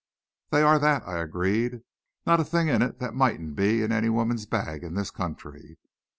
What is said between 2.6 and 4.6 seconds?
in it that mightn't be in any woman's